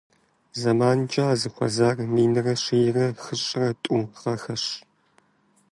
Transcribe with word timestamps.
ЗэманкӀэ 0.59 1.23
ар 1.31 1.37
зыхуэзэр 1.41 1.97
минрэ 2.13 2.53
щийрэ 2.63 3.05
хыщӀрэ 3.23 3.67
тӀу 3.83 3.99
гъэхэрщ. 4.19 4.65